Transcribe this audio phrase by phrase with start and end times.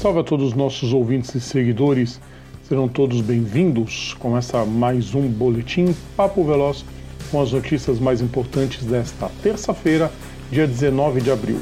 [0.00, 2.18] Salve a todos os nossos ouvintes e seguidores,
[2.66, 4.16] serão todos bem-vindos.
[4.18, 6.86] Começa mais um boletim Papo Veloz
[7.30, 10.10] com as notícias mais importantes desta terça-feira,
[10.50, 11.60] dia 19 de abril.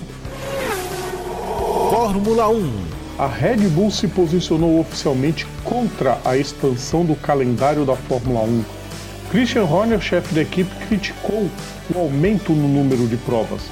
[1.90, 2.72] Fórmula 1
[3.18, 8.64] A Red Bull se posicionou oficialmente contra a expansão do calendário da Fórmula 1.
[9.32, 11.50] Christian Horner, chefe da equipe, criticou
[11.92, 13.62] o aumento no número de provas.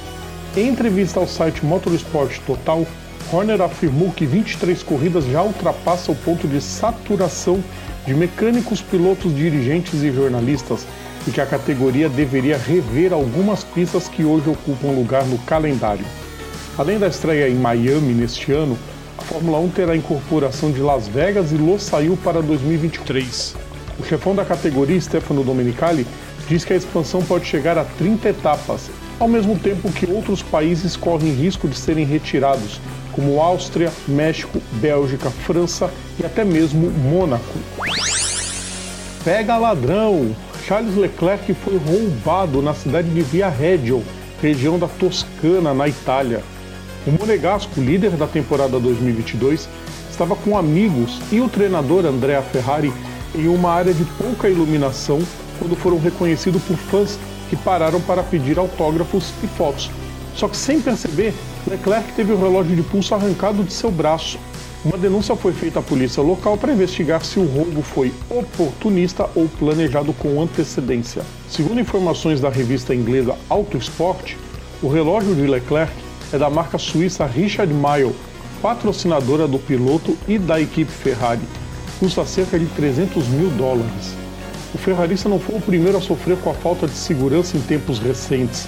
[0.57, 2.85] Em entrevista ao site Motorsport Total,
[3.31, 7.61] Horner afirmou que 23 corridas já ultrapassa o ponto de saturação
[8.05, 10.87] de mecânicos, pilotos, dirigentes e jornalistas
[11.27, 16.05] e que a categoria deveria rever algumas pistas que hoje ocupam lugar no calendário.
[16.77, 18.77] Além da estreia em Miami neste ano,
[19.17, 23.55] a Fórmula 1 terá a incorporação de Las Vegas e Losail para 2023.
[23.99, 26.07] O chefão da categoria, Stefano Domenicali,
[26.47, 28.89] diz que a expansão pode chegar a 30 etapas,
[29.19, 32.79] ao mesmo tempo que outros países correm risco de serem retirados,
[33.11, 37.57] como Áustria, México, Bélgica, França e até mesmo Mônaco.
[39.23, 40.35] Pega ladrão!
[40.67, 44.03] Charles Leclerc foi roubado na cidade de Via Reggio,
[44.41, 46.43] região da Toscana, na Itália.
[47.05, 49.67] O monegasco, líder da temporada 2022,
[50.11, 52.91] estava com amigos e o treinador Andrea Ferrari
[53.33, 55.19] em uma área de pouca iluminação
[55.57, 57.17] quando foram reconhecidos por fãs
[57.49, 59.89] que pararam para pedir autógrafos e fotos.
[60.35, 61.33] Só que sem perceber,
[61.67, 64.37] Leclerc teve o relógio de pulso arrancado de seu braço.
[64.85, 69.47] Uma denúncia foi feita à polícia local para investigar se o roubo foi oportunista ou
[69.47, 71.23] planejado com antecedência.
[71.49, 74.35] Segundo informações da revista inglesa Auto Sport,
[74.81, 75.91] o relógio de Leclerc
[76.31, 78.15] é da marca suíça Richard Mille,
[78.61, 81.41] patrocinadora do piloto e da equipe Ferrari.
[81.99, 84.26] Custa cerca de 300 mil dólares.
[84.77, 87.97] O ferrarista não foi o primeiro a sofrer com a falta de segurança em tempos
[87.97, 88.67] recentes.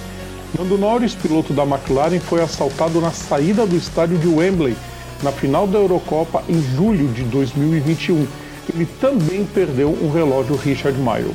[0.58, 4.76] Lando Norris, piloto da McLaren, foi assaltado na saída do estádio de Wembley,
[5.22, 8.26] na final da Eurocopa em julho de 2021.
[8.74, 11.32] Ele também perdeu um relógio Richard Mille.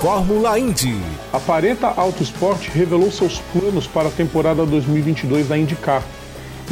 [0.00, 0.98] Fórmula Indy
[1.30, 6.02] A Pareta Autosport revelou seus planos para a temporada 2022 da IndyCar.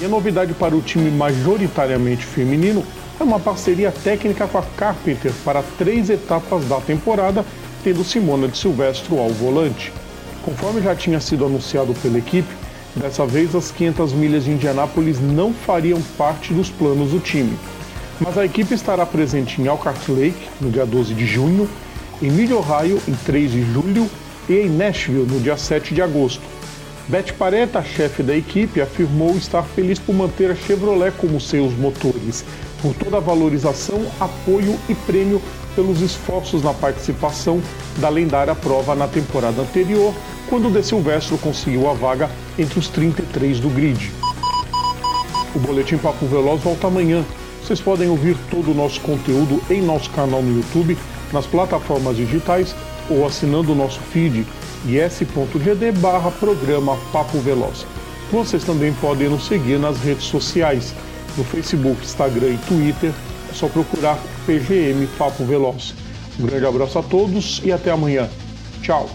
[0.00, 2.82] E a novidade para o time majoritariamente feminino
[3.22, 7.44] é uma parceria técnica com a Carpenter para três etapas da temporada,
[7.84, 9.92] tendo Simona de Silvestro ao volante.
[10.44, 12.52] Conforme já tinha sido anunciado pela equipe,
[12.96, 17.56] dessa vez as 500 milhas de Indianápolis não fariam parte dos planos do time.
[18.20, 21.70] Mas a equipe estará presente em Elkhart Lake, no dia 12 de junho,
[22.20, 24.10] em Mid Ohio, em 3 de julho,
[24.48, 26.42] e em Nashville, no dia 7 de agosto.
[27.08, 32.44] Beth Paretta, chefe da equipe, afirmou estar feliz por manter a Chevrolet como seus motores,
[32.80, 35.42] por toda a valorização, apoio e prêmio
[35.74, 37.60] pelos esforços na participação
[37.98, 40.14] da lendária prova na temporada anterior,
[40.48, 44.12] quando De Silvestro conseguiu a vaga entre os 33 do grid.
[45.54, 47.24] O Boletim Papo Veloz volta amanhã.
[47.62, 50.96] Vocês podem ouvir todo o nosso conteúdo em nosso canal no YouTube,
[51.32, 52.74] nas plataformas digitais
[53.08, 54.46] ou assinando o nosso feed
[54.86, 57.86] is.gd barra programa Papo Veloz.
[58.30, 60.94] Vocês também podem nos seguir nas redes sociais,
[61.36, 63.12] no Facebook, Instagram e Twitter,
[63.50, 65.94] é só procurar PGM Papo Veloz.
[66.40, 68.28] Um grande abraço a todos e até amanhã.
[68.80, 69.08] Tchau!